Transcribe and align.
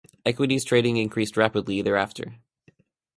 Equities 0.25 0.63
trading 0.63 0.97
increased 0.97 1.37
rapidly 1.37 1.83
thereafter. 1.83 2.39